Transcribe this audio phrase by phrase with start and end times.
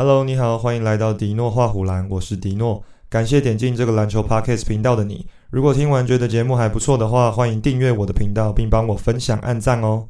[0.00, 2.84] Hello，你好，欢迎来到迪诺画虎栏，我是迪诺。
[3.10, 5.26] 感谢点进这个篮球 Podcast 频道的你。
[5.50, 10.08] 如果听完觉得节目还不错的话，欢迎订阅我的频道，并帮我分享、按赞哦。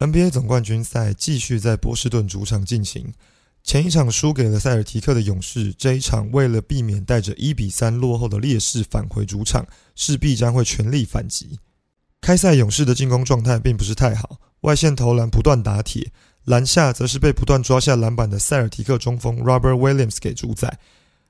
[0.00, 3.14] NBA 总冠军赛继续在波士顿主场进行。
[3.66, 9.66] 前一场输给了塞尔提克的勇士，这一场为了避免带着一比三落后的劣势返回主场，
[9.96, 11.58] 势必将会全力反击。
[12.20, 16.12] 开赛勇士的进攻状态并不是太好，外线投篮不断打铁，
[16.44, 20.78] 篮下则是被不断抓下篮板的塞尔提克中锋 Robert Williams 给主宰。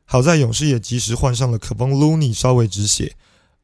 [0.05, 3.17] 好在勇士也及时换上了可邦 Looney 稍微止血，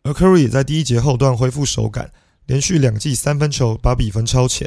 [0.02, 2.10] 而 Curry 也在第一节后段恢复手感，
[2.46, 4.66] 连续两记三分球把比分超前。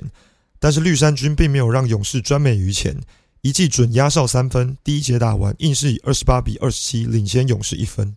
[0.59, 3.01] 但是绿衫军并没有让勇士专美于前。
[3.45, 8.15] 一记准压哨三分，第一节打完，硬是以二十八比二十七领先勇士一分。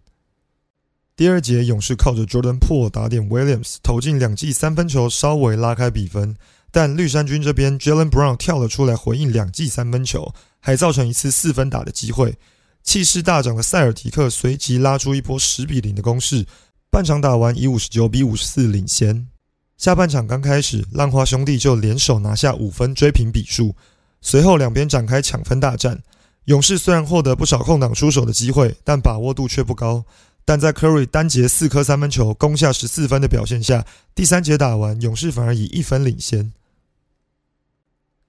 [1.14, 6.35] 第二节，勇士靠着 Jordan Po 打点 Williams 投进两记三分球，稍微拉开比分。
[6.70, 12.38] 但绿衫军这边，Jalen Brown 跳了出来回应两记三分球，还造成一次四分打的机会。
[12.82, 16.46] 气势大涨的塞尔提克随即拉出一波十比零的攻势，
[16.88, 19.29] 半场打完以五十九比五十四领先。
[19.76, 23.76] 下半场刚开始，浪花兄弟就联手拿下五分，追平比数。
[24.21, 26.02] 随后两边展开抢分大战，
[26.47, 30.05] 勇士虽然获得不少空档出手的机会，但把握度却不高。
[30.45, 36.52] 但在 Curry 单节四颗三分球攻下十四分的表现下，第三节打完，勇士反而以一分领先。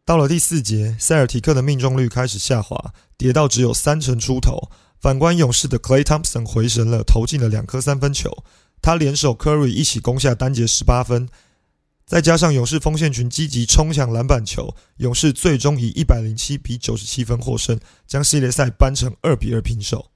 [0.03, 4.69] 到了第四节，塞尔提克的命中率开始下滑，跌到只有三成出头。
[4.99, 8.43] 反观勇士的 Clay Thompson 回神了，投进了两颗三分球，
[8.81, 11.29] 他联手 Curry 一起攻下单节十八分。
[12.09, 20.09] 再加上勇士锋线群积极冲抢篮板球，勇士最终以一百零七比九十七分获胜，将系列赛扳成二比二平手。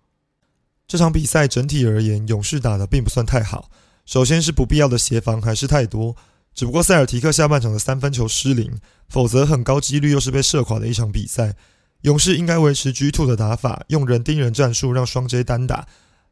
[0.87, 3.69] 这场比赛整体而言，勇士打的并不算太好。
[4.07, 6.15] 首先是不必要的协防还是太多，
[6.55, 11.55] 只不过塞尔提克下半场的三分球失灵，否则很高几率又是被射垮的一场比赛。
[12.01, 15.87] 勇士应该维持 G two 的打法，用人盯人战术，让双 J 单打，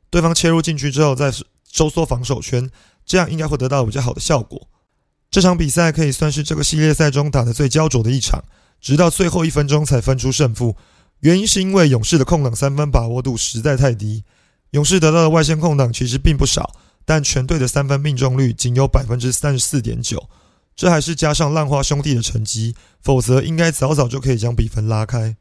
[0.10, 1.32] 对方切入禁区之后再
[1.72, 2.68] 收缩防守圈，
[3.06, 4.68] 这样应该会得到比较好的效果。
[5.32, 8.44] 这场比赛可以算是这个系列赛中打得最焦灼的一场，
[8.82, 10.76] 直到最后一分钟才分出胜负。
[11.22, 14.26] 原因是因为勇士的空档三分把握度实在太低，
[14.72, 16.76] 勇士得到的外线空档其实并不少，
[17.06, 20.28] 但全队的三分命中率仅有百分之三十四点九，
[20.76, 25.38] 这还是加上浪花兄弟的成绩，否则应该早早就可以将比分拉开。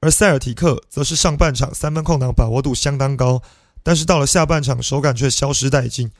[0.00, 3.40] 而塞尔提克则是上半场三分空档把握度相当高，
[3.84, 6.10] 但是到了下半场手感却消失殆尽。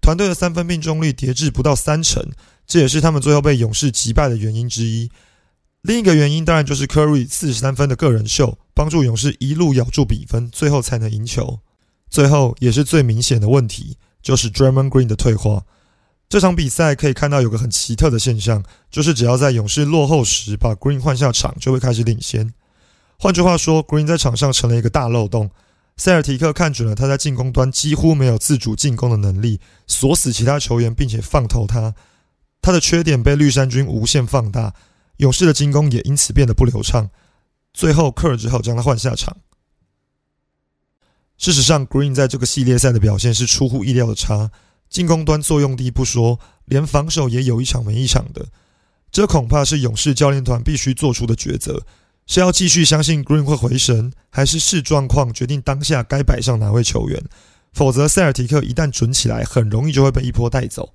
[0.00, 2.24] 团队的三分命中率跌至不到三成，
[2.66, 5.10] 这也是他们最后被勇士击败的原因之一。
[5.82, 11.60] 另一个原因当然就是 Curry 四十三分的个人秀，帮助勇士一路咬住比分，最后才能赢球。
[12.10, 15.64] 最后也是最明显的问题，就是 Draymond Green 的退化。
[16.28, 22.52] 这场比赛可以看到有个很奇特的现象，就是只要在勇士落后时，把 Green 换下场，就会开始领先。
[23.18, 25.50] 换句话说，Green 在场上成了一个大漏洞。
[26.00, 31.94] 塞尔提克看准了他在进攻端几乎没有自主进攻的能力，锁死其他球员，并且放透他。
[32.62, 34.72] 他的缺点被绿衫军无限放大，
[35.18, 37.10] 勇士的进攻也因此变得不流畅。
[37.74, 39.36] 最后，科尔只好将他换下场。
[41.36, 44.50] 事实上，Green 在这个系列赛的表现是出乎意料的差，
[44.88, 48.46] 进攻端作用低不说，连防守也有一场没一场的。
[49.12, 51.84] 这恐怕是勇士教练团必须做出的抉择。
[52.30, 57.20] 是要继续相信 Green 会回神，还是视状况决定当下该摆上哪位球员？
[57.72, 60.94] 否则，塞尔提克一旦准起来，很容易就会被一波带走。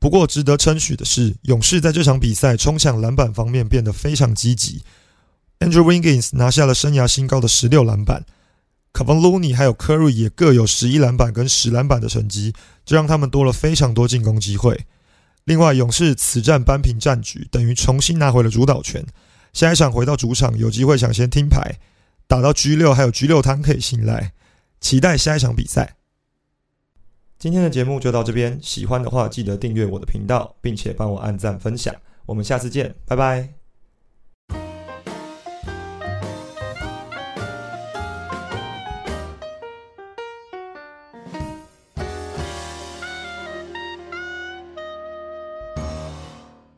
[0.00, 4.82] 不过，值得称许的是，勇士在这场比赛冲抢篮板方面变得非常积极。
[5.60, 8.24] Andrew Wiggins 拿下了生涯新高的十六篮板
[8.94, 12.52] k e v i n Looney 还有 Curry 也各有十一篮板跟十篮板的成绩，
[12.84, 14.86] 这让他们多了非常多进攻机会。
[15.44, 19.06] 另外，勇士此战扳平战局，等于重新拿回了主导权。
[19.56, 21.78] 下一场回到主场，有机会抢先听牌，
[22.26, 24.32] 打到 G 六还有 G 六摊可以信赖，
[24.82, 25.96] 期待下一场比赛。
[27.38, 31.94] 今天的节目就到这边，喜欢的话记得订阅我的频道，并且帮我按赞分享。
[32.26, 33.55] 我们下次见，拜拜。